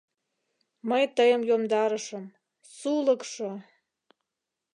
[0.89, 2.25] Мый тыйым йомдарышым—
[2.77, 3.51] сулыкшо!